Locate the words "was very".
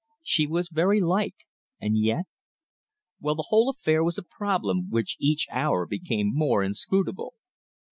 0.47-0.99